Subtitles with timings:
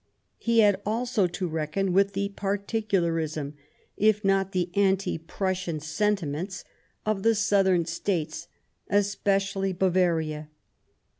[0.39, 3.53] He had also to reckon with the particularism,
[3.95, 6.63] if not the anti Prussian sentiments,
[7.05, 8.47] of the Southern States,
[8.89, 10.49] especially Bavaria.